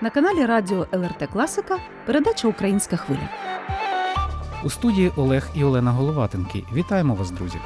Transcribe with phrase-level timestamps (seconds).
[0.00, 3.28] На каналі Радіо ЛРТ Класика передача Українська хвиля.
[4.64, 6.64] У студії Олег і Олена Головатенки.
[6.72, 7.58] Вітаємо вас, друзі!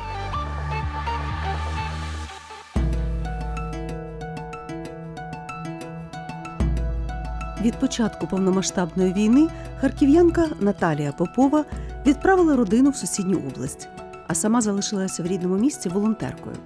[7.61, 9.49] Від початку повномасштабної війни
[9.81, 11.65] харків'янка Наталія Попова
[12.07, 13.89] відправила родину в сусідню область,
[14.27, 16.57] а сама залишилася в рідному місті волонтеркою.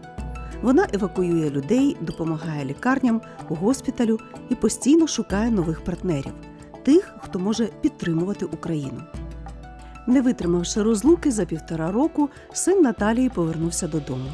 [0.62, 4.18] Вона евакуює людей, допомагає лікарням, госпіталю
[4.50, 6.32] і постійно шукає нових партнерів
[6.82, 9.02] тих, хто може підтримувати Україну.
[10.06, 14.30] Не витримавши розлуки за півтора року, син Наталії повернувся додому.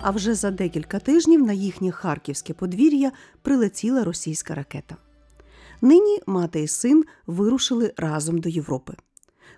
[0.00, 4.96] А вже за декілька тижнів на їхнє харківське подвір'я прилетіла російська ракета.
[5.82, 8.94] Нині мати і син вирушили разом до Європи.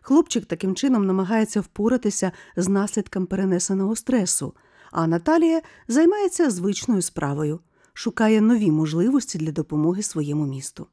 [0.03, 4.55] Хлопчик таким чином намагається впоратися з наслідком перенесеного стресу,
[4.95, 7.61] а Наталія займається звичною справою,
[7.93, 10.87] шукає нові можливості для допомоги своєму місту.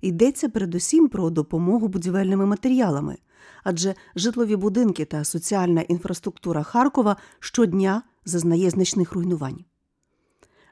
[0.00, 3.18] Йдеться передусім про допомогу будівельними матеріалами,
[3.64, 9.64] адже житлові будинки та соціальна інфраструктура Харкова щодня зазнає значних руйнувань.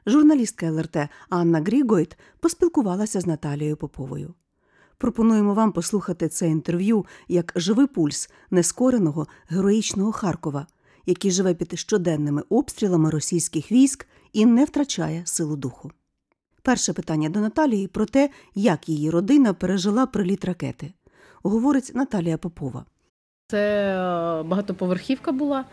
[0.05, 0.97] Журналістка ЛРТ
[1.29, 4.33] Анна Грігойт поспілкувалася з Наталією Поповою.
[4.97, 10.67] Пропонуємо вам послухати це інтерв'ю як живий пульс нескореного героїчного Харкова,
[11.07, 15.91] який живе під щоденними обстрілами російських військ і не втрачає силу духу.
[16.61, 20.93] Перше питання до Наталії про те, як її родина пережила приліт ракети,
[21.43, 22.85] говорить Наталія Попова.
[23.47, 23.91] Це
[24.39, 25.65] е, багатоповерхівка була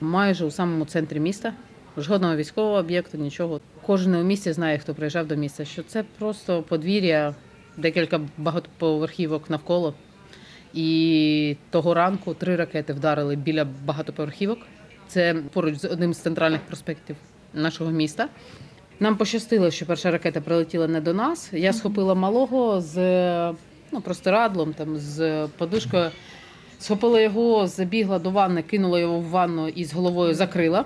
[0.00, 1.54] майже у самому центрі міста.
[1.96, 3.60] Жодного військового об'єкту, нічого.
[3.86, 7.34] Кожен у місті знає, хто приїжджав до міста, що це просто подвір'я,
[7.76, 9.94] декілька багатоповерхівок навколо.
[10.74, 10.84] І
[11.70, 14.58] того ранку три ракети вдарили біля багатоповерхівок.
[15.08, 17.16] Це поруч з одним з центральних проспектів
[17.54, 18.28] нашого міста.
[19.00, 21.50] Нам пощастило, що перша ракета прилетіла не до нас.
[21.52, 22.96] Я схопила малого з
[23.92, 26.10] ну, простирадлом, там, з подушкою.
[26.78, 30.84] Схопила його, забігла до ванни, кинула його в ванну і з головою закрила.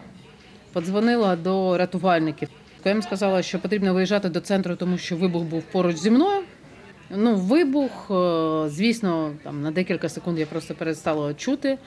[0.72, 2.48] Подзвонила до рятувальників.
[2.84, 6.42] Я їм сказала, що потрібно виїжджати до центру, тому що вибух був поруч зі мною.
[7.16, 11.78] Ну, вибух, е, звісно, там на декілька секунд я просто перестала чути.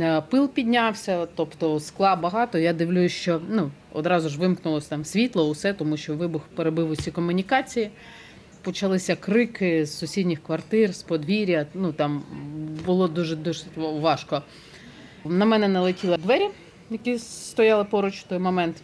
[0.00, 2.58] Е, Пил піднявся, тобто скла багато.
[2.58, 7.10] Я дивлюсь, що ну, одразу ж вимкнулося там світло, усе, тому що вибух перебив усі
[7.10, 7.90] комунікації.
[8.62, 11.66] Почалися крики з сусідніх квартир, з подвір'я.
[11.74, 12.22] Ну там
[12.86, 14.42] було дуже дуже важко.
[15.24, 16.48] На мене налетіли двері,
[16.90, 18.76] які стояли поруч в той момент.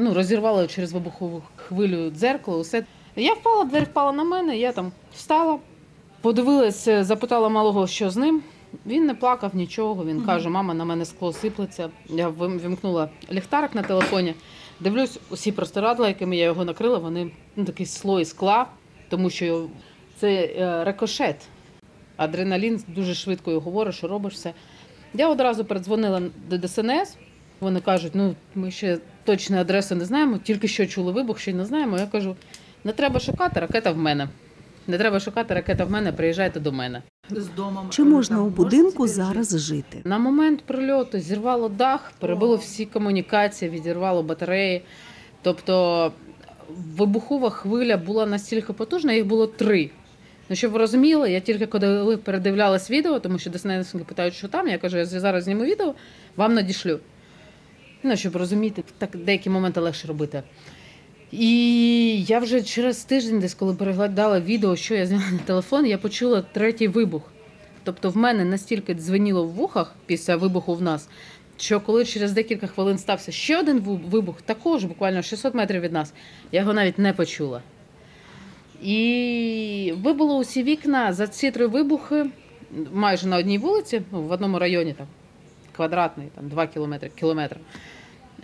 [0.00, 2.84] Ну, розірвало через вибухову хвилю дзеркало, усе.
[3.16, 5.58] Я впала, двері впала на мене, я там встала,
[6.20, 8.42] подивилася, запитала малого, що з ним.
[8.86, 10.04] Він не плакав нічого.
[10.04, 11.90] Він каже: Мама, на мене скло сиплеться.
[12.08, 14.34] Я вим- вимкнула ліхтарик на телефоні.
[14.80, 18.66] Дивлюсь, усі простирадла, якими я його накрила, вони ну, такий слой скла,
[19.08, 19.66] тому що
[20.16, 21.36] це е, рикошет.
[22.16, 24.52] Адреналін дуже швидко його говорить, що робиш все.
[25.14, 27.16] Я одразу передзвонила до ДСНС.
[27.60, 31.54] Вони кажуть, ну ми ще точної адреси не знаємо, тільки що чули вибух, ще й
[31.54, 31.98] не знаємо.
[31.98, 32.36] Я кажу,
[32.84, 34.28] не треба шукати, ракета в мене.
[34.86, 37.02] Не треба шукати, ракета в мене, приїжджайте до мене.
[37.30, 37.90] з домом.
[37.90, 40.00] Чи можна у будинку зараз жити?
[40.04, 44.82] На момент прильоту зірвало дах, перебило всі комунікації, відірвало батареї.
[45.42, 46.12] Тобто
[46.96, 49.90] вибухова хвиля була настільки потужна, їх було три.
[50.48, 54.68] Ну, щоб ви розуміли, я тільки коли передивлялась відео, тому що ДСНСники питають, що там,
[54.68, 55.94] я кажу, я зараз зніму відео,
[56.36, 57.00] вам надішлю.
[58.02, 60.42] Ну, щоб розуміти, так деякі моменти легше робити.
[61.32, 65.98] І я вже через тиждень, десь коли переглядала відео, що я зняла на телефон, я
[65.98, 67.22] почула третій вибух.
[67.84, 71.08] Тобто в мене настільки дзвеніло в вухах після вибуху в нас,
[71.56, 73.78] що коли через декілька хвилин стався ще один
[74.10, 76.12] вибух, також буквально 600 метрів від нас,
[76.52, 77.62] я його навіть не почула.
[78.82, 82.26] І вибуло усі вікна за ці три вибухи
[82.92, 85.06] майже на одній вулиці, ну, в одному районі там
[85.76, 87.56] квадратний, там 2 кілометри, кілометр.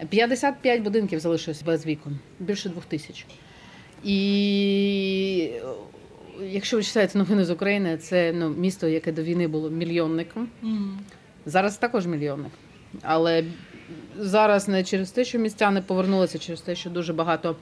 [0.06, 3.26] 55 будинків залишилось без вікон, більше двох тисяч.
[4.04, 9.70] І е, якщо ви читаєте новини з України, це ну, місто, яке до війни було
[9.70, 10.48] мільйонником.
[10.62, 10.98] Мгм.
[11.46, 12.52] Зараз також мільйонник.
[13.02, 13.44] Але
[14.18, 17.56] зараз не через те, що містяни повернулися, через те, що дуже багато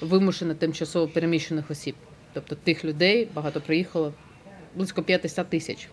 [0.00, 1.94] вимушено тимчасово переміщених осіб.
[2.32, 4.12] Тобто тих людей багато приїхало
[4.74, 5.88] близько 500 тисяч.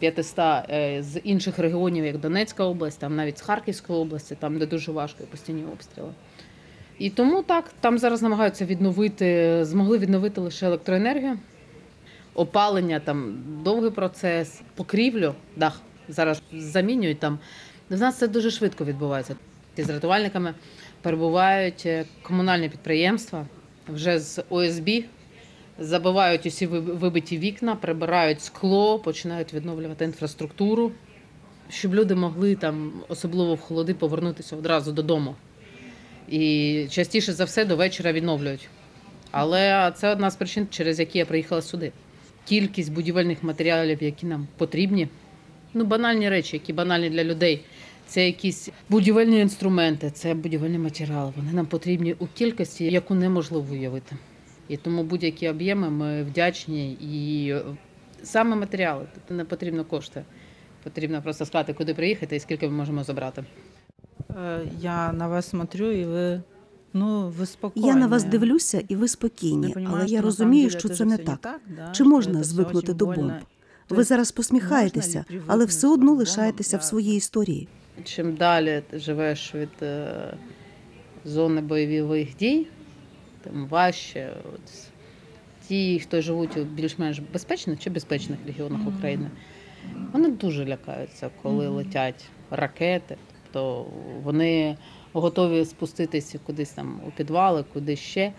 [0.00, 4.66] 500 е, з інших регіонів, як Донецька область, там навіть з Харківської області, там де
[4.66, 6.10] дуже важко і постійні обстріли.
[6.98, 11.38] І тому так, там зараз намагаються відновити, змогли відновити лише електроенергію,
[12.34, 17.38] опалення, там довгий процес, покрівлю, дах зараз замінюють там.
[17.90, 19.36] У нас це дуже швидко відбувається.
[19.76, 20.54] З рятувальниками
[21.02, 23.46] перебувають е, комунальні підприємства
[23.88, 24.88] вже з ОСБ
[25.80, 30.92] забивають усі вибиті вікна, прибирають скло, починають відновлювати інфраструктуру,
[31.68, 35.34] щоб люди могли там, особливо в холоди, повернутися одразу додому.
[36.28, 38.68] І частіше за все до вечора відновлюють.
[39.30, 41.92] Але це одна з причин, через які я приїхала сюди.
[42.44, 45.08] Кількість будівельних матеріалів, які нам потрібні,
[45.74, 47.64] ну банальні речі, які банальні для людей.
[48.06, 51.32] Це якісь будівельні інструменти, це будівельні матеріали.
[51.36, 54.16] Вони нам потрібні у кількості, яку неможливо уявити.
[54.69, 56.91] І тому будь-які об'єми ми вдячні.
[56.93, 57.61] І е,
[58.23, 60.23] саме матеріали, тобто не потрібно кошти.
[60.83, 63.43] Потрібно просто сказати, куди приїхати і скільки ми можемо забрати.
[64.29, 66.41] Э, Я на вас смотрю, и вы,
[66.93, 67.87] ну, вы спокойны.
[67.87, 71.59] Я на вас дивлюся, і ви спокійні, але я розумію, що це не так.
[71.93, 73.31] Чи можна звикнути до бомб?
[73.89, 77.67] Ви зараз посміхаєтеся, але все одно лишаєтеся в своїй історії.
[78.03, 80.33] Чим далі ти живеш від е,
[81.25, 82.67] зони бойових дій,
[83.44, 84.32] тим важче.
[84.54, 84.90] От,
[85.68, 89.30] ті, хто живуть у більш-менш безпечних чи безпечних регіонах України,
[90.12, 93.16] вони дуже лякаються, коли летять ракети.
[93.52, 93.86] Тобто
[94.22, 94.76] вони
[95.12, 98.32] готові спуститися кудись там у підвали, куди ще.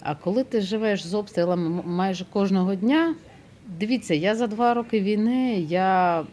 [0.00, 3.14] А коли ти живеш з обстрілами майже кожного дня,
[3.66, 6.24] дивіться, я за два роки війни я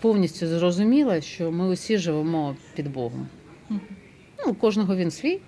[0.00, 3.28] повністю зрозуміла, що ми усі живемо під Богом.
[3.70, 5.40] Ну, у кожного він свій,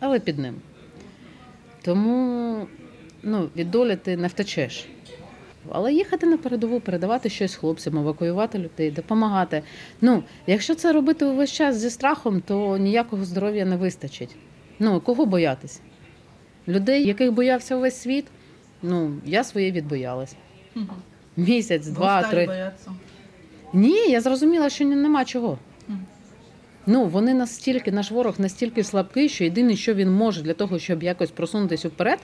[0.00, 0.54] але під ним.
[1.82, 2.66] Тому
[3.22, 4.86] ну, від долі ти не втечеш.
[5.70, 9.62] Але їхати на передову, передавати щось хлопцям, евакуювати людей, допомагати.
[10.00, 14.36] Ну, якщо це робити увесь час зі страхом, то ніякого здоров'я не вистачить.
[14.78, 15.80] Ну, кого боятись?
[16.68, 18.24] Людей, яких боявся увесь світ,
[18.82, 20.36] ну, я своє відбоялась.
[21.36, 22.46] Місяць, два, три.
[22.46, 22.90] бояться.
[23.72, 25.58] Ні, я зрозуміла, що нема чого.
[26.90, 31.02] Ну, вони настільки, наш ворог настільки слабкий, що єдине, що він може для того, щоб
[31.02, 32.18] якось просунутися вперед,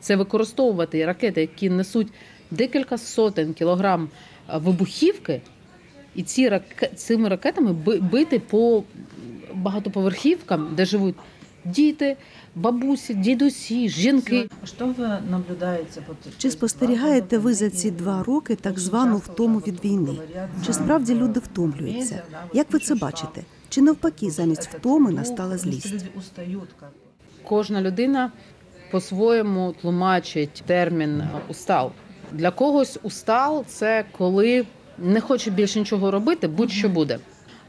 [0.00, 2.08] це використовувати ракети, які несуть
[2.50, 4.08] декілька сотень кілограм
[4.54, 5.40] вибухівки,
[6.14, 6.90] і ці раке...
[6.96, 8.82] цими ракетами би- бити по
[9.54, 11.14] багатоповерхівкам, де живуть
[11.64, 12.16] діти,
[12.54, 14.48] бабусі, дідусі, жінки.
[14.64, 16.02] Що ви наблюдаєте?
[16.38, 20.18] Чи спостерігаєте ви за ці два роки так звану втому від війни?
[20.66, 22.22] Чи справді люди втомлюються?
[22.52, 23.42] Як ви це бачите?
[23.70, 25.94] Чи навпаки, замість втоми настала злість?
[27.44, 28.32] Кожна людина
[28.90, 31.92] по-своєму тлумачить термін устал.
[32.32, 34.66] Для когось устал це коли
[34.98, 37.18] не хоче більше нічого робити, будь-що буде.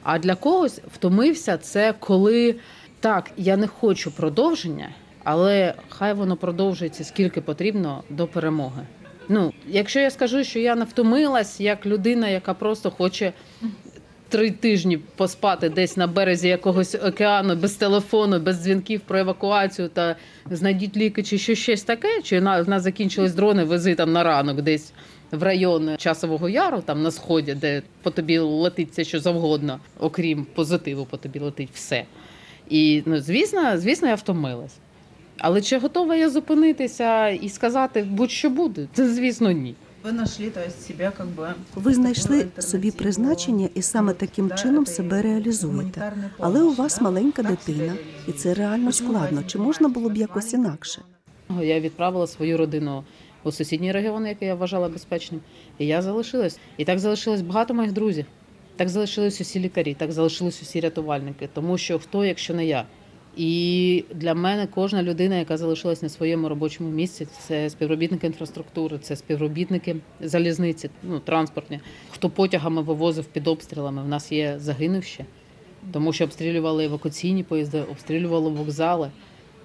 [0.04, 2.56] А для когось втомився це коли
[3.00, 4.90] так, я не хочу продовження,
[5.24, 8.86] але хай воно продовжується скільки потрібно до перемоги.
[9.30, 13.34] Ну, якщо я скажу, що я не втомилась як людина, яка просто хоче
[14.32, 20.16] три тижні поспати десь на березі якогось океану без телефону, без дзвінків про евакуацію та
[20.50, 24.24] знайдіть ліки чи що щось таке, чи на в нас закінчились дрони, вези там на
[24.24, 24.94] ранок десь
[25.32, 30.46] в район часового яру, там на сході, де по тобі летить все, що завгодно, окрім
[30.56, 32.06] позитиву, по тобі летить все.
[32.70, 34.78] І ну, звісно, звісно, я втомилась.
[35.38, 38.88] Але чи готова я зупинитися і сказати будь-що буде?
[38.94, 39.76] Це звісно ні.
[40.04, 44.86] Ви знайшли то есть, себе как бы Ви знайшли собі призначення і саме таким чином
[44.86, 46.14] себе реалізуєте.
[46.40, 47.94] Але у вас маленька дитина,
[48.28, 49.44] і це реально складно.
[49.44, 51.02] Чи можна було б якось інакше?
[51.62, 53.04] Я відправила свою родину
[53.44, 55.42] у сусідній регіон, який я вважала безпечним.
[55.78, 56.60] І я залишилась.
[56.78, 58.26] І так залишилось багато моїх друзів.
[58.76, 61.50] Так залишились усі лікарі, так залишились усі рятувальники.
[61.54, 62.86] Тому що хто, якщо не я?
[63.38, 69.16] І для мене кожна людина, яка залишилась на своєму робочому місці, це співробітники інфраструктури, це
[69.16, 71.80] співробітники залізниці, ну транспортні.
[72.12, 74.04] Хто потягами вивозив під обстрілами?
[74.04, 75.26] В нас є загинувші,
[75.92, 79.12] тому що обстрілювали евакуаційні поїзди, обстрілювали вокзали.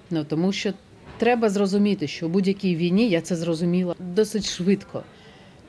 [0.09, 0.73] Ну тому що
[1.17, 5.03] треба зрозуміти, що у будь-якій війні я це зрозуміла досить швидко.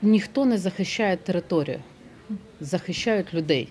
[0.02, 1.78] Ніхто не захищає територію,
[2.60, 3.68] захищають людей.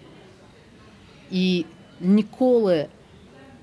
[1.32, 1.66] І
[2.02, 2.86] ніколи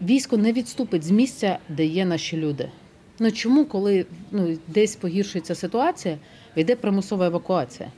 [0.04, 2.70] військо не відступить з місця, де є наші люди.
[3.18, 6.18] Ну чому, коли ну, десь погіршується ситуація,
[6.56, 7.92] йде примусова евакуація?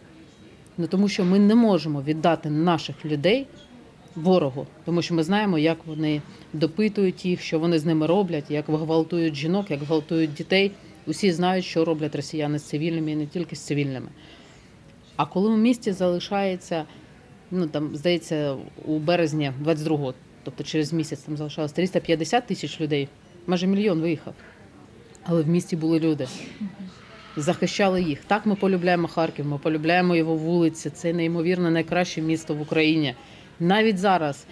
[0.79, 3.47] Ну тому що ми не можемо віддати наших людей
[4.15, 6.23] ворогу, тому що ми знаємо, як вони
[6.53, 10.73] допитують їх, що вони з ними роблять, як гвалтують жінок, як гвалтують дітей.
[11.07, 14.09] Усі знають, що роблять росіяни з цивільними і не тільки з цивільними.
[15.17, 16.85] А коли у місті залишається,
[17.51, 20.15] ну там здається, у березні 22-го,
[20.47, 23.09] тобто через місяць там залишалось 350 тисяч людей,
[23.47, 24.35] майже мільйон виїхав.
[25.25, 26.29] Але в місті були люди.
[27.37, 28.25] Захищали їх.
[28.25, 30.91] Так ми полюбляємо Харків, ми полюбляємо його вулиці.
[30.91, 33.15] Це неймовірно найкраще місто в Україні.
[33.61, 34.47] Навіть зараз,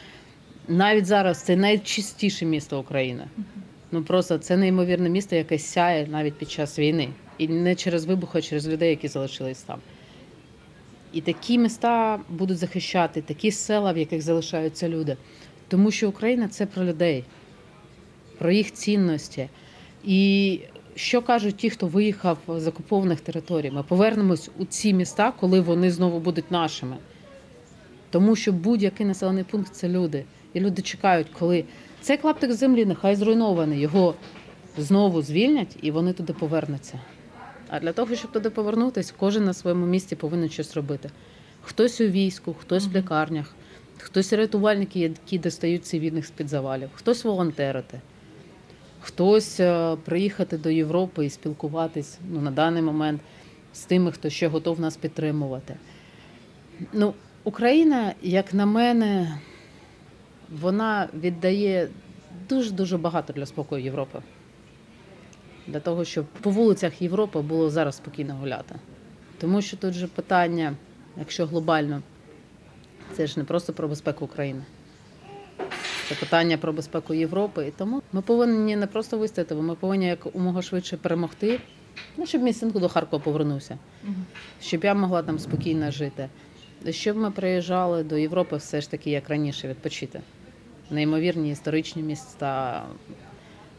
[0.69, 3.25] навіть зараз це найчистіше місто України.
[3.93, 7.09] Ну просто це неймовірне місто, яке сяє навіть під час війни.
[7.39, 9.79] І не через вибух, а через людей, які залишились там.
[11.13, 15.17] І такі міста будуть захищати, такі села, в яких залишаються люди.
[15.69, 17.25] Тому що Україна це про людей,
[18.39, 19.49] про їх цінності.
[20.05, 20.61] І
[20.95, 23.71] що кажуть ті, хто виїхав з окупованих територій?
[23.71, 26.97] Ми повернемось у ці міста, коли вони знову будуть нашими.
[28.11, 30.25] Тому що будь-який населений пункт це люди.
[30.53, 31.65] І люди чекають, коли
[32.01, 34.15] цей клаптик землі нехай зруйнований, його
[34.79, 37.01] знову звільнять і вони туди повернуться.
[37.69, 41.11] А для того, щоб туди повернутися, кожен на своєму місці повинен щось робити.
[41.63, 43.55] Хтось у війську, хтось в лікарнях,
[44.05, 48.01] хтось рятувальники, які достають цивільних з-під завалів, хтось волонтерити,
[49.01, 53.21] хтось е, приїхати до Європи і спілкуватись ну, на даний момент
[53.75, 55.77] з тими, хто ще готов нас підтримувати.
[56.93, 59.39] Ну, Україна, як на мене,
[60.61, 61.89] вона віддає
[62.49, 64.19] дуже-дуже багато для спокою Європи.
[65.67, 68.75] Для того, щоб по вулицях Європи було зараз спокійно гуляти.
[69.39, 70.75] Тому що тут же питання,
[71.19, 72.03] якщо глобально,
[73.17, 74.63] це ж не просто про безпеку України.
[76.09, 77.67] Це питання про безпеку Європи.
[77.67, 81.61] І тому ми повинні не просто вистояти, ми повинні якомога швидше перемогти,
[82.17, 83.79] ну, щоб мій син до Харкова повернувся,
[84.61, 86.29] щоб я могла там спокійно жити.
[86.91, 90.21] Щоб ми приїжджали до Європи все ж таки, як раніше, відпочити.
[90.91, 92.83] Неймовірні історичні міста,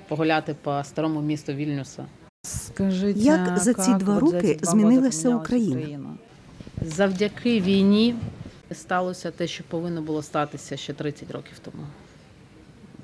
[0.08, 2.06] погуляти по старому місту Вільнюса.
[2.44, 6.18] Скажите, Як за ці два роки змінилася Україна?
[6.82, 8.15] Завдяки війні
[8.72, 11.88] сталося те, що повинно було статися ще 30 років тому.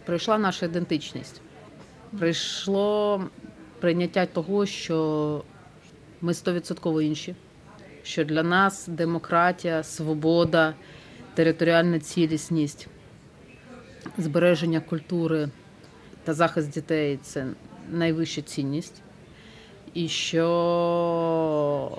[0.05, 1.41] Прийшла наша ідентичність.
[2.19, 3.23] Прийшло
[3.79, 5.43] прийняття того, що
[6.21, 7.35] ми стовідсотково інші,
[8.03, 10.73] що для нас демократія, свобода,
[11.33, 12.87] територіальна цілісність,
[14.17, 15.49] збереження культури
[16.23, 17.47] та захист дітей це
[17.89, 19.01] найвища цінність.
[19.93, 21.97] І що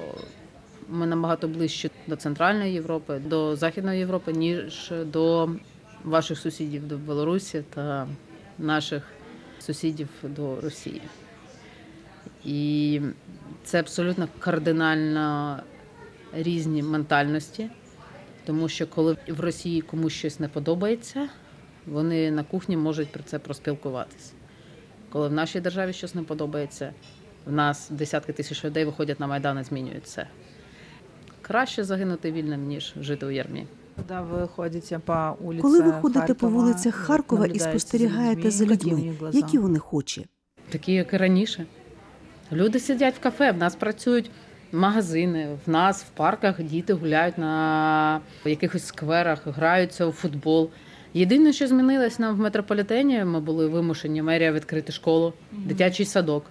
[0.89, 5.51] ми набагато ближче до Центральної Європи, до Західної Європи, ніж до
[6.05, 8.09] ваших сусідів до Білорусі та
[8.59, 9.03] наших
[9.61, 11.03] сусідів до Росії.
[12.45, 13.01] І
[13.65, 15.59] це абсолютно кардинально
[16.33, 17.71] різні ментальності,
[18.47, 21.29] тому що коли в Росії комусь щось не подобається,
[21.87, 24.33] вони на кухні можуть про це проспілкуватися.
[25.11, 26.93] Коли в нашій державі щось не подобається,
[27.47, 30.27] в нас десятки тисяч людей виходять на Майдан і змінюють це.
[31.43, 33.67] Краще загинути вільним, ніж жити у ярмі.
[35.63, 40.27] Коли ви ходите по вулицях Харкова і спостерігаєте за людьми, які вони хочі?
[40.71, 41.67] Такі, як і раніше.
[42.53, 44.31] Люди сидять в кафе, в нас працюють
[44.73, 50.71] магазини, в нас в парках діти гуляють на якихось скверах, граються у футбол.
[51.15, 56.45] Єдине, що змінилось нам в метрополітені, ми були вимушені мерія відкрити школу, дитячий садок.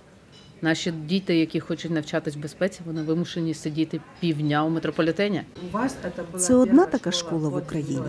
[0.61, 5.41] Наші діти, які хочуть навчатись в безпеці, вони вимушені сидіти півдня у метрополітені.
[5.69, 8.01] У вас это Це одна така школа в Україні?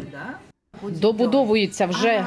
[0.82, 2.26] Добудовується вже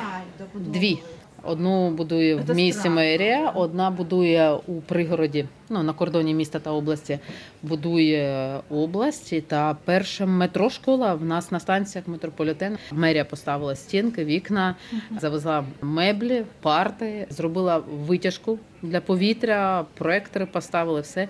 [0.55, 1.00] дві.
[1.46, 7.20] Одну будує в місті мерія, одна будує у пригороді, ну на кордоні міста та області.
[7.64, 9.42] Будує області.
[9.42, 12.78] Та перша метрошкола в нас на станціях метрополітену.
[12.92, 14.75] Мерія поставила стінки, вікна,
[15.20, 21.28] завезла меблі, парти, зробила витяжку для повітря, проектори поставили все.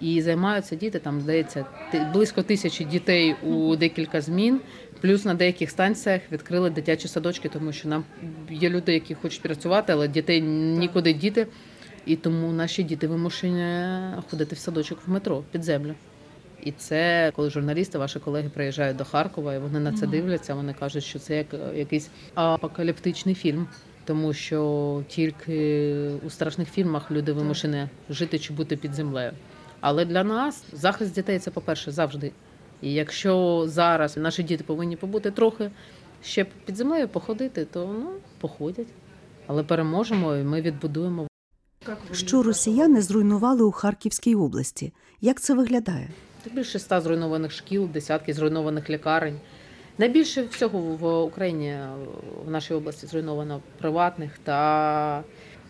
[0.00, 0.98] І займаються діти.
[0.98, 1.64] Там здається
[2.12, 4.60] близько тисячі дітей у декілька змін.
[5.02, 8.04] Плюс на деяких станціях відкрили дитячі садочки, тому що нам
[8.50, 11.46] є люди, які хочуть працювати, але дітей нікуди діти.
[12.06, 13.86] І тому наші діти вимушені
[14.30, 15.94] ходити в садочок в метро під землю.
[16.62, 20.54] І це коли журналісти, ваші колеги приїжджають до Харкова, і вони на це дивляться.
[20.54, 23.66] Вони кажуть, що це як якийсь апокаліптичний фільм,
[24.04, 29.32] тому що тільки у страшних фільмах люди вимушені жити чи бути під землею.
[29.80, 32.32] Але для нас захист дітей це, по-перше, завжди.
[32.82, 35.70] І якщо зараз наші діти повинні побути трохи
[36.22, 38.10] ще під землею, походити, то ну
[38.40, 38.86] походять.
[39.46, 41.28] Але переможемо, і ми відбудуємо
[42.12, 44.92] Що росіяни зруйнували у Харківській області?
[45.20, 46.08] Як це виглядає?
[46.52, 49.40] Більше ста зруйнованих шкіл, десятки зруйнованих лікарень.
[49.98, 51.78] Найбільше всього в Україні
[52.46, 55.24] в нашій області зруйновано приватних та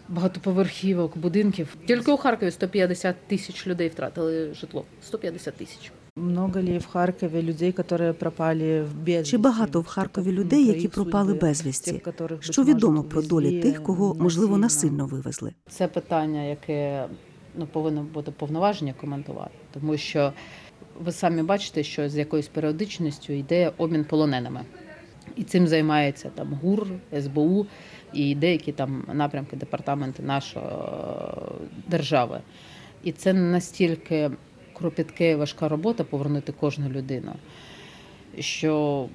[0.08, 1.76] багатоповерхівок, будинків.
[1.86, 4.84] Тільки у Харкові 150 тисяч людей втратили житло.
[5.02, 5.92] 150 тисяч.
[6.16, 9.30] Много ли в Харкові людей, які пропали безвісті?
[9.30, 12.02] Чи багато в Харкові людей, які пропали безвісті?
[12.40, 15.52] Що відомо про долі тих, кого можливо насильно вивезли?
[15.68, 17.06] Це питання, яке
[17.54, 20.32] ну, повинно бути повноваження коментувати, тому що
[21.00, 24.60] ви самі бачите, що з якоюсь періодичністю йде обмін полоненими.
[25.36, 26.86] І цим займається там ГУР,
[27.20, 27.66] СБУ
[28.12, 30.70] і деякі там напрямки департаменти нашої е,
[31.88, 32.40] держави.
[33.04, 34.30] І це настільки
[34.74, 37.32] кропітка і важка робота повернути кожну людину,
[38.38, 39.06] що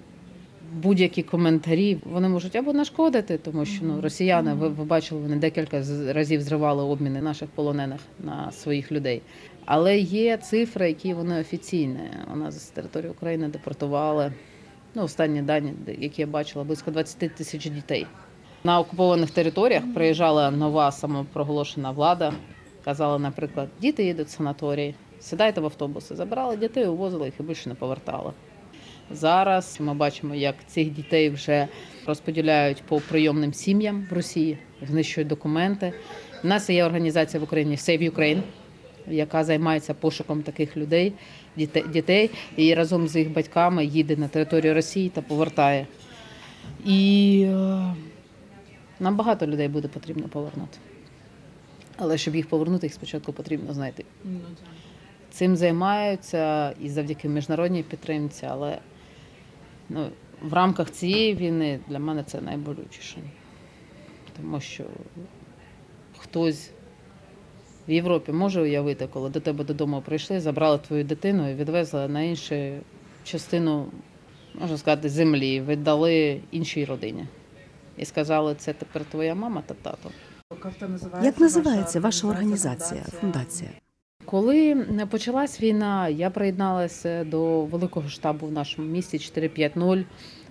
[0.74, 5.84] будь-які коментарі вони можуть або нашкодити, тому що ну, росіяни, ви, ви бачили, вони декілька
[6.14, 9.22] разів зривали обміни наших полонених на своїх людей.
[9.66, 12.00] Але є цифри, які вони офіційні.
[12.34, 14.34] У нас з території України депортували
[14.96, 18.06] ну, останні дані, які я бачила, близько 20 тисяч дітей.
[18.64, 22.34] На окупованих територіях приїжджала нова самопроголошена влада.
[22.86, 27.70] Казала, наприклад, діти їдуть в санаторій, сідайте в автобуси, забирали дітей, увозили їх і більше
[27.70, 28.34] не повертали.
[29.12, 31.68] Зараз ми бачимо, як цих дітей вже
[32.06, 34.58] розподіляють по прийомним сім'ям в Росії,
[34.88, 35.94] знищують документи.
[36.44, 38.42] У нас є організація в Україні Save Ukraine,
[39.08, 41.14] яка займається пошуком таких людей,
[41.94, 45.88] дітей, і разом з їх батьками їде на територію Росії та повертає.
[46.86, 47.96] І е,
[49.00, 50.78] нам багато людей буде потрібно повернути.
[51.98, 54.06] Але щоб їх повернути, їх спочатку потрібно знайти.
[55.32, 58.78] Цим займаються і завдяки міжнародній підтримці, але
[59.90, 60.10] ну,
[60.42, 63.18] в рамках цієї війни для мене це найболючіше.
[64.38, 64.84] Тому що
[66.18, 66.72] хтось
[67.88, 72.22] в Європі може уявити, коли до тебе додому прийшли, забрали твою дитину і відвезли на
[72.22, 72.56] іншу
[73.24, 73.86] частину,
[74.62, 77.26] можна сказати, землі, віддали іншій родині.
[77.98, 80.10] І сказали, це тепер твоя мама та тато.
[81.24, 83.70] Як називається ваша організація, фундація?
[84.30, 90.06] Коли почалась війна, я приєдналася до великого штабу в нашому місті 450.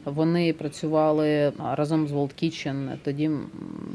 [0.05, 3.31] Вони працювали разом з World Kitchen, Тоді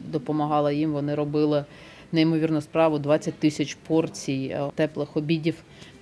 [0.07, 0.91] допомагала їм.
[0.91, 1.65] Вони робили
[2.11, 5.55] неймовірну справу 20 тисяч порцій е, теплих обідів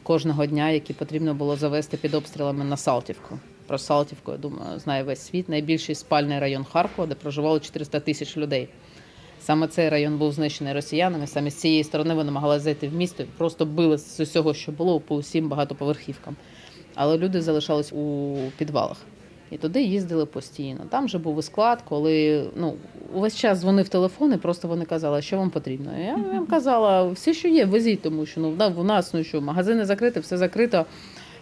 [0.03, 3.39] кожного дня, які потрібно було завести під обстрілами на Салтівку.
[3.67, 5.49] Про Салтівку, я думаю, знає весь світ.
[5.49, 8.67] Найбільший спальний район Харкова, де проживало 400 тисяч людей.
[9.41, 11.27] Саме цей район був знищений росіянами.
[11.27, 14.99] Саме з цієї сторони вони намагалися зайти в місто просто били з усього, що було
[14.99, 16.35] по усім багатоповерхівкам.
[16.95, 18.97] Але люди залишались у підвалах.
[19.51, 20.79] І туди їздили постійно.
[20.89, 22.73] Там же був і склад, коли ну
[23.13, 25.91] увесь час дзвонив телефон, і просто вони казали, що вам потрібно.
[25.99, 29.85] Я їм казала, все, що є, везіть, тому що ну в нас ну що, магазини
[29.85, 30.85] закриті, все закрито.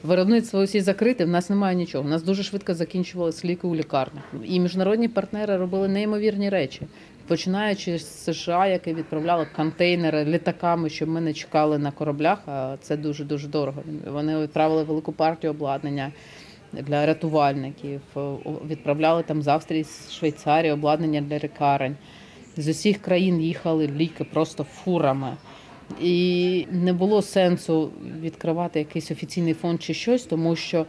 [0.04, 2.04] Виробництво усі закрите, в нас немає нічого.
[2.04, 4.24] У нас дуже швидко закінчувалися ліки у лікарнях.
[4.46, 6.82] І міжнародні партнери робили неймовірні речі,
[7.28, 12.40] починаючи з США, які відправляли контейнери літаками, щоб ми не чекали на кораблях.
[12.46, 13.84] А це дуже дуже дорого.
[14.08, 16.12] Вони відправили велику партію обладнання
[16.74, 18.02] для рятувальників,
[18.70, 21.96] відправляли там з Австрії, з Швейцарії обладнання для лікарень.
[22.58, 25.38] З усіх країн їхали ліки просто фурами.
[26.02, 30.86] І не було сенсу відкривати якийсь офіційний фонд чи щось, тому що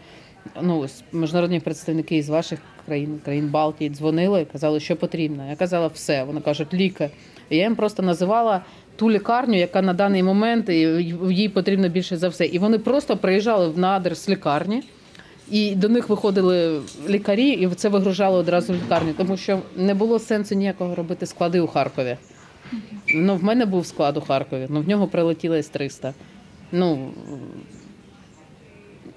[0.63, 5.49] ну, міжнародні представники з ваших країн, країн Балтії, дзвонили і казали, що потрібно.
[5.51, 6.25] Я казала все.
[6.25, 7.11] Вони кажуть, ліки.
[7.51, 8.63] І я їм просто називала
[8.97, 12.47] ту лікарню, яка на даний момент їй потрібно більше за все.
[12.47, 14.83] І вони просто приїжджали в з лікарні.
[15.51, 20.19] І до них виходили лікарі, і це вигружали одразу в лікарню, тому що не було
[20.19, 22.17] сенсу ніякого робити склади у Харкові.
[23.15, 26.13] Ну, в мене був склад у Харкові, ну в нього прилетіло С-300.
[26.73, 27.11] Ну,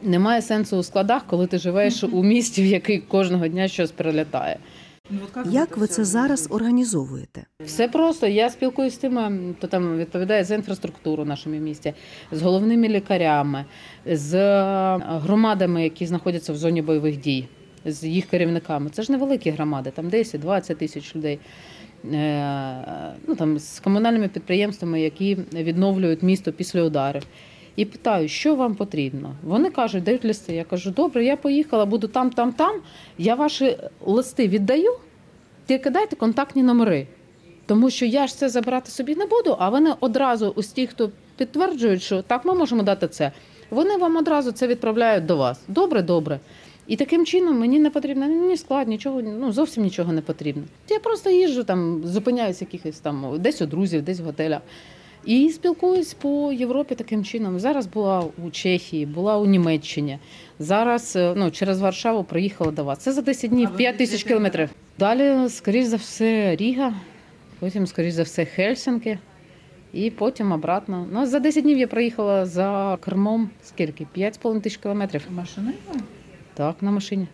[0.03, 4.57] немає сенсу у складах, коли ти живеш у місті, в який кожного дня щось прилітає.
[5.45, 7.45] Як ви це зараз організовуєте?
[7.65, 8.27] Все просто.
[8.27, 11.93] Я спілкуюся з тими, хто там відповідає за інфраструктуру в нашому місті,
[12.31, 13.65] з головними лікарями,
[14.05, 17.47] з е, громадами, які знаходяться в зоні бойових дій,
[17.85, 18.89] з їх керівниками.
[18.89, 21.39] Це ж невеликі громади, там 10-20 тисяч людей.
[22.13, 27.23] Е, Ну, там, з комунальними підприємствами, які відновлюють місто після ударів.
[27.81, 29.35] І питаю, що вам потрібно?
[29.43, 30.53] Вони кажуть, дають листи.
[30.55, 32.75] Я кажу, добре, я поїхала, буду там, там, там.
[33.17, 34.91] Я ваші листи віддаю,
[35.65, 37.07] тільки дайте контактні номери.
[37.65, 41.11] Тому що я ж це забирати собі не буду, а вони одразу ось ті, хто
[41.37, 43.31] підтверджують, що так, ми можемо дати це.
[43.69, 45.59] Вони вам одразу це відправляють до вас.
[45.67, 46.39] Добре, добре.
[46.87, 50.63] І таким чином мені не потрібно ні склад, нічого, ну зовсім нічого не потрібно.
[50.89, 54.61] Я просто їжджу там, зупиняюсь якихось там десь у друзів, десь в готелях.
[55.25, 57.59] І спілкуюсь по Європі таким чином.
[57.59, 60.19] Зараз була у Чехії, була у Німеччині.
[60.59, 62.99] Зараз е, ну, через Варшаву приїхала до вас.
[62.99, 64.69] Це за 10 днів, 5 тисяч кілометрів.
[64.99, 66.93] Далі, скоріш за все, Ріга,
[67.59, 69.19] потім, скоріш за все, Хельсинки,
[69.93, 71.07] і потім обратно.
[71.11, 74.07] Ну, за 10 днів я приїхала за кермом скільки?
[74.17, 75.27] 5,5 тисяч кілометрів.
[75.29, 75.75] Машиною?
[76.53, 77.27] Так, на машині.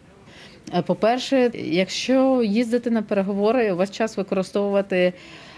[0.73, 5.13] Е, По-перше, якщо їздити на переговори, у вас час використовувати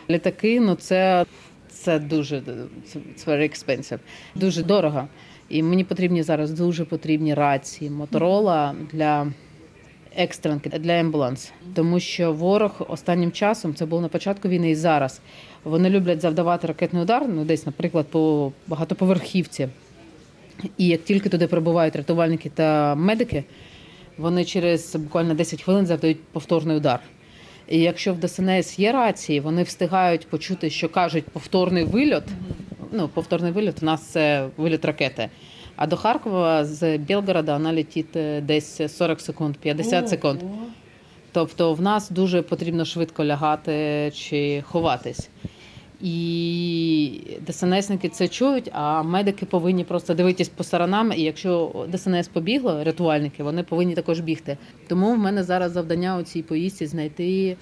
[0.10, 1.26] літаки, ну це,
[1.80, 2.42] це дуже
[2.86, 4.00] це, це very expensive,
[4.36, 5.08] дуже дорого.
[5.50, 9.28] І мені потрібні зараз дуже потрібні рації Моторола для
[10.16, 11.52] екстренки для амбуланс.
[11.76, 15.22] Тому що ворог останнім часом, це було на початку війни і зараз,
[15.64, 19.68] вони люблять завдавати ракетний удар, ну десь, наприклад, по багатоповерхівці.
[20.78, 23.44] І як тільки туди прибувають рятувальники та медики,
[24.18, 27.00] вони через буквально 10 хвилин завдають повторний удар.
[27.70, 32.24] І якщо в ДСНС є рації, вони встигають почути, що кажуть повторний вильот.
[32.92, 35.30] Ну, повторний вильот у нас це вильот ракети.
[35.76, 40.40] А до Харкова з Білгорода вона летить е, десь 40 секунд, 50 секунд.
[41.32, 45.30] Тобто в нас дуже потрібно швидко лягати чи ховатись.
[46.02, 51.14] І ДСНСники це чують, а медики повинні просто дивитись по сторонам.
[51.16, 54.58] І якщо ДСНС побігло, рятувальники, вони повинні також бігти.
[54.88, 57.58] Тому в мене зараз завдання у цій поїздці знайти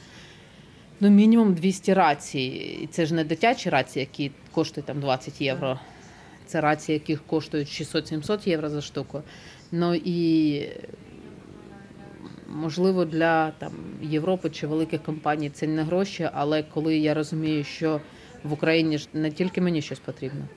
[1.00, 2.80] ну, мінімум 200 рацій.
[2.84, 5.80] І це ж не дитячі рації, які коштують там 20 євро.
[6.46, 9.22] Це рації, яких коштують 600-700 євро за штуку.
[9.72, 10.62] Ну і
[12.48, 13.72] можливо для там
[14.02, 18.02] Європи чи великих компаній це не гроші, але коли я розумію, що
[18.44, 20.48] в Україні ж не тільки мені щось потрібно,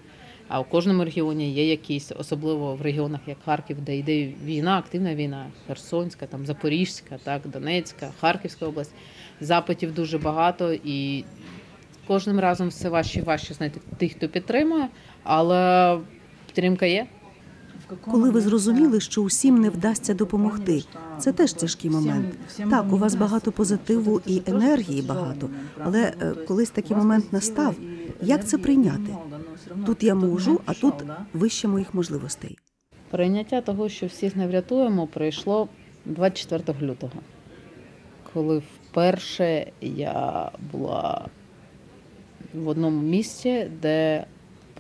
[0.48, 5.14] а в кожному регіоні є якісь, особливо в регіонах, як Харків, де йде війна, активна
[5.14, 8.94] війна, Херсонська, там Запорізька, так, Донецька, Харківська область.
[9.40, 11.24] Запитів дуже багато і
[12.06, 14.88] кожним разом все важче і важче знайти тих, хто підтримує,
[15.22, 15.98] але
[16.46, 17.06] підтримка є.
[18.11, 20.83] Коли ви зрозуміли, що усім не вдасться допомогти,
[21.18, 22.35] це теж тяжкий момент.
[22.70, 27.74] Так, у вас багато позитиву і енергії багато, але е, колись такий момент настав.
[28.22, 29.16] Як це прийняти?
[29.87, 30.94] Тут я можу, а тут
[31.33, 32.59] вище моїх можливостей.
[33.11, 35.68] Прийняття того, що всіх не врятуємо, прийшло
[36.05, 37.12] 24 лютого,
[38.33, 41.29] коли вперше я була
[42.55, 44.26] в одному місці, де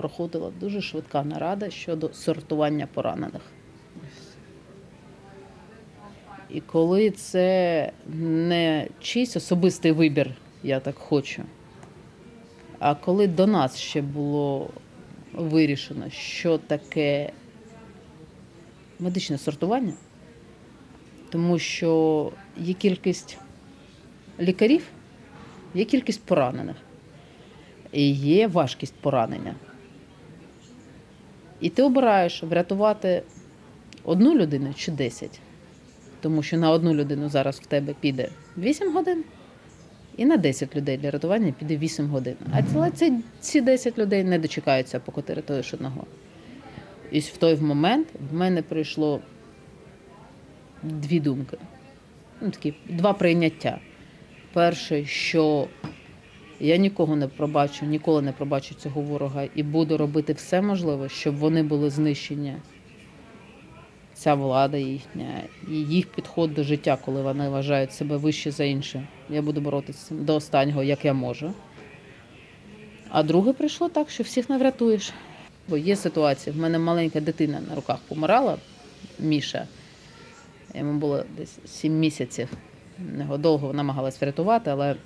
[0.00, 3.42] проходила дуже швидка нарада щодо сортування поранених.
[6.50, 10.30] І коли це не чийсь особистий вибір,
[10.62, 11.42] я так хочу,
[12.78, 14.70] а коли до нас ще було
[15.34, 17.32] вирішено, що таке
[18.98, 19.92] медичне сортування,
[21.30, 23.38] тому що є кількість
[24.40, 24.82] лікарів,
[25.74, 26.76] є кількість поранених,
[27.92, 29.54] і є важкість поранення.
[31.60, 33.22] І ти обираєш врятувати
[34.04, 35.40] одну людину чи 10.
[36.20, 39.24] Тому що на одну людину зараз в тебе піде 8 годин,
[40.16, 42.36] і на 10 людей для рятування піде 8 годин.
[42.52, 46.04] А ці, ці 10 людей не дочекаються, поки ти рятуєш одного.
[47.10, 49.20] І в той момент в мене прийшло
[50.82, 51.56] дві думки.
[52.40, 53.78] Ну, такі, два прийняття.
[54.52, 55.68] Перше, що
[56.60, 61.36] я нікого не пробачу, ніколи не пробачу цього ворога і буду робити все можливе, щоб
[61.36, 62.56] вони були знищені.
[64.14, 69.06] Ця влада їхня і їх підход до життя, коли вони вважають себе вище за інше.
[69.30, 71.52] Я буду боротися до останнього, як я можу.
[73.08, 75.12] А друге прийшло так, що всіх не врятуєш.
[75.68, 76.56] Бо є ситуація.
[76.56, 78.56] В мене маленька дитина на руках помирала,
[79.18, 79.66] Міша.
[80.74, 82.48] Йому було десь 7 місяців.
[83.18, 84.96] Його довго намагалась врятувати, але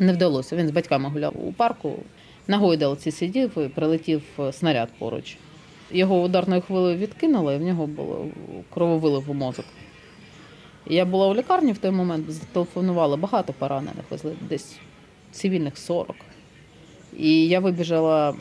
[0.00, 0.56] не вдалося.
[0.56, 1.98] Він з батьками гуляв у парку,
[2.46, 5.36] на гойдалці сидів і прилетів снаряд поруч.
[5.90, 8.26] Його ударною хвилею відкинуло, і в нього було
[8.74, 9.64] крововилив у мозок.
[10.86, 14.04] Я була у лікарні в той момент, зателефонувала багато поранених,
[14.48, 14.76] десь
[15.32, 16.16] цивільних 40.
[17.18, 18.34] І я вибіжала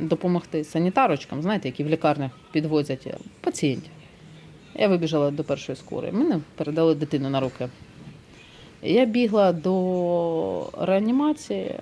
[0.00, 3.90] допомогти санітарочкам, знаєте, які в лікарнях підвозять е, пацієнтів.
[4.74, 6.12] Я вибіжала до першої скори.
[6.12, 7.68] Мене передали дитину на руки.
[8.84, 11.74] Я бігла до реанімації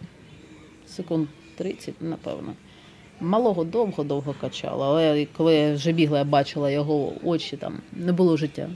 [0.87, 2.53] секунд 30, напевно.
[3.21, 8.37] Малого довго-довго качала, але коли я вже бігла, я бачила його очі, там не було
[8.37, 8.71] життя.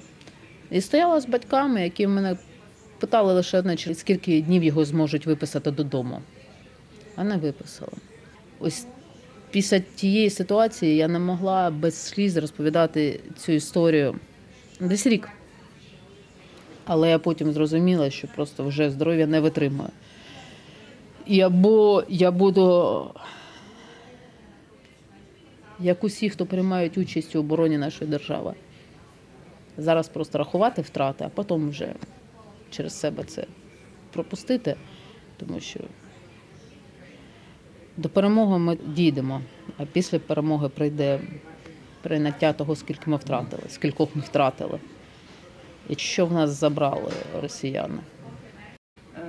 [0.71, 2.37] І стояла з батьками, які мене
[2.99, 6.21] питали лише одне, скільки днів його зможуть виписати додому.
[7.17, 7.93] А не виписали.
[8.59, 8.87] Ось
[9.51, 14.17] після тієї ситуації я не могла без сліз розповідати цю історію
[14.81, 15.29] десь рік.
[16.87, 19.89] Але я потім зрозуміла, що просто вже здоров'я не витримує.
[21.27, 23.11] І або я буду,
[25.81, 28.55] як усі, хто приймають участь у обороні нашої держави,
[29.79, 31.95] зараз просто рахувати втрати, а потім вже
[32.71, 33.47] через себе це
[34.13, 34.77] пропустити,
[35.37, 35.81] тому що
[37.97, 39.41] до перемоги ми дійдемо,
[39.79, 41.21] а після перемоги прийде
[42.03, 44.79] прийняття того, скільки ми втратили, скількох ми втратили.
[45.89, 47.99] І що в нас забрали росіяни.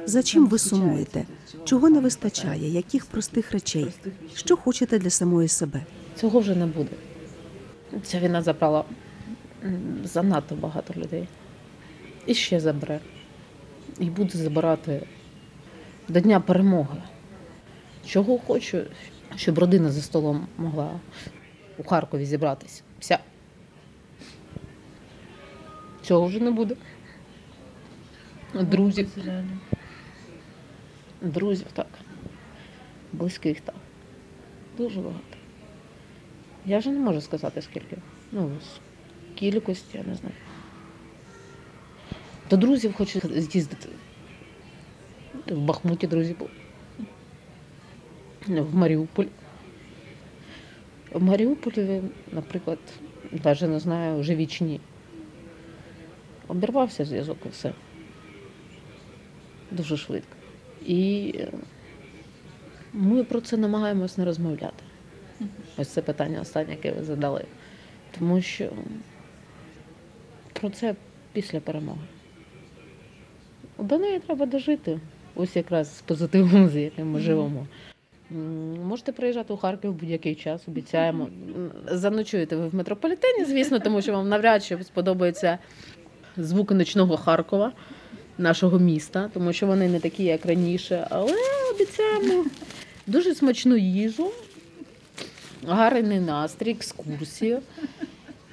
[0.06, 1.26] За чим ви сумуєте?
[1.66, 2.70] Чого не вистачає?
[2.70, 3.88] Яких простих речей?
[4.36, 5.86] Що хочете для самої себе?
[6.16, 6.90] Цього вже не буде.
[8.04, 8.84] Ця війна забрала
[10.04, 11.28] занадто багато людей.
[12.26, 13.00] і ще забере.
[14.00, 15.08] І буде забирати
[16.08, 17.02] до Дня перемоги.
[18.06, 18.82] Чого хочу,
[19.36, 21.00] щоб родина за столом могла
[21.78, 22.84] у Харкові зібратися.
[23.00, 23.20] Вся.
[26.08, 26.76] Цього вже не буде.
[28.54, 29.10] Друзів.
[31.22, 31.88] Друзів так.
[33.14, 33.76] Близьких так.
[34.78, 35.38] Дуже багато.
[36.66, 37.98] Я вже не можу сказати скільки.
[38.32, 38.80] Ну, з
[39.40, 40.36] кількості, я не знаю.
[42.50, 43.90] До друзів хочу з'їздити.
[45.48, 46.52] В Бахмуті друзі були.
[48.62, 49.30] В Маріуполі.
[51.12, 52.80] В Маріуполі, наприклад,
[53.32, 54.80] навіть не знаю, живі чи ні.
[56.48, 57.74] Обірвався зв'язок і все.
[59.72, 60.36] Дуже швидко.
[60.86, 61.52] І е,
[62.94, 64.84] ми про це намагаємось не розмовляти.
[65.78, 67.46] Ось це питання останнє, яке ви задали.
[68.20, 68.70] Тому що
[70.54, 70.96] про це
[71.34, 72.02] після перемоги.
[73.80, 75.00] До неї треба дожити.
[75.36, 77.68] Ось якраз з позитивом, з яким ми живемо.
[78.88, 81.30] Можете приїжджати у Харків в будь-який час, обіцяємо.
[81.92, 85.58] Заночуєте ви в метрополітені, звісно, тому що вам навряд чи сподобаються
[86.38, 87.72] звуки ночного Харкова,
[88.38, 91.08] нашого міста, тому що вони не такі, як раніше.
[91.10, 91.34] Але
[91.76, 92.46] обіцяємо
[93.08, 94.32] дуже смачну їжу,
[95.68, 97.60] гарний настрій, екскурсію.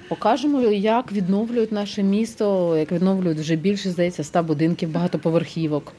[0.09, 5.93] Покажемо, як відновлюють наше місто, як відновлюють вже більше, здається, ста будинків, багатоповерхівок.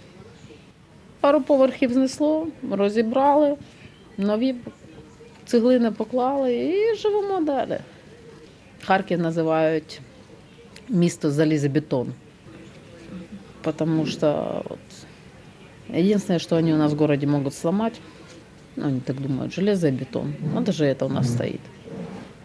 [1.20, 3.56] Пару поверхів знесло, розібрали,
[4.18, 4.54] нові
[5.46, 7.78] цеглини поклали і живемо далі.
[8.84, 10.00] Харків називають
[10.88, 12.12] місто залізобетон.
[13.62, 14.78] Потому что вот,
[15.88, 18.00] единственное, что они у нас в городе могут сломать,
[18.76, 20.34] ну, они так думают, железо и бетон.
[20.54, 21.60] Ну, даже это у нас стоит.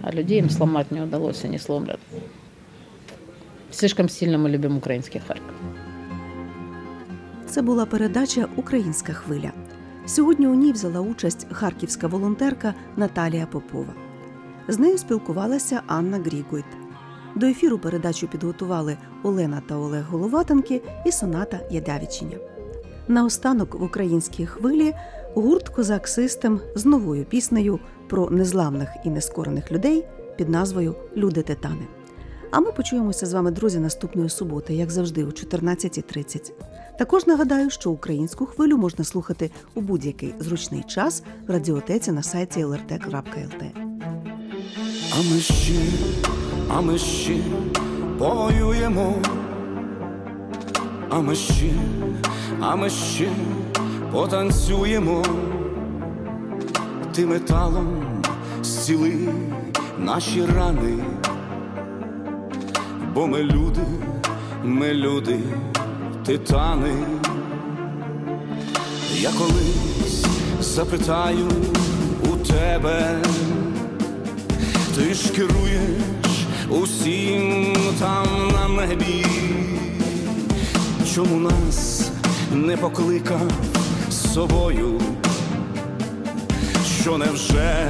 [0.01, 1.99] А людей им сломать не удалось, они сломлят.
[3.71, 5.55] Слишком сильно мы любим украинский Харьков.
[7.45, 9.51] Це була передача Українська хвиля.
[10.05, 13.93] Сьогодні у ній взяла участь харківська волонтерка Наталія Попова.
[14.67, 16.80] З нею спілкувалася Анна Грігойт.
[17.35, 22.37] До ефіру передачу підготували Олена та Олег Головатенки і Соната Ядявічиня.
[23.07, 24.93] Наостанок в українській хвилі
[25.35, 30.05] гурт Козак Систем з новою піснею про незламних і нескорених людей
[30.37, 31.87] під назвою Люди Титани.
[32.51, 36.51] А ми почуємося з вами, друзі, наступної суботи, як завжди, о 14.30.
[36.97, 42.65] Також нагадаю, що українську хвилю можна слухати у будь-який зручний час в радіотеці на сайті
[42.65, 43.71] lrt.lt.
[45.13, 45.73] А ми ще,
[46.69, 47.37] а ми ще
[48.19, 49.15] повоюємо,
[51.09, 51.73] а ми ще,
[52.61, 53.29] а ми ще
[54.11, 55.23] потанцюємо,
[57.11, 58.03] ти металом
[58.63, 59.13] зціли
[59.99, 60.97] наші рани,
[63.13, 63.81] бо ми люди,
[64.63, 65.39] ми люди,
[66.25, 66.93] титани.
[69.21, 70.25] Я колись
[70.59, 71.47] запитаю
[72.31, 73.21] у тебе.
[74.95, 76.20] Ти ж керуєш
[76.71, 79.25] усім там на небі,
[81.15, 82.09] чому нас
[82.51, 83.51] не покликав
[84.09, 85.01] з собою,
[87.01, 87.89] що невже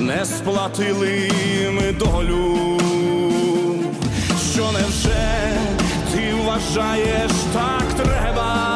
[0.00, 1.30] не сплатили
[1.72, 2.58] ми долю,
[4.52, 5.56] що невже
[6.12, 8.75] ти вважаєш так треба?